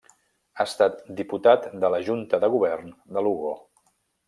[0.61, 3.55] Ha estat Diputat de la Junta de Govern de Lugo.